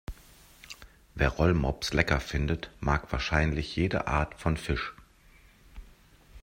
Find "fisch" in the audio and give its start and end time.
4.57-4.93